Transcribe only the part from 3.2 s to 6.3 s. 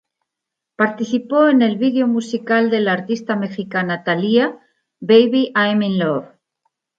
mexicana Thalía "Baby, I'm in Love".